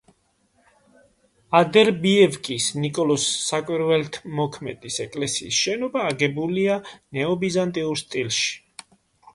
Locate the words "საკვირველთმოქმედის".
3.51-4.99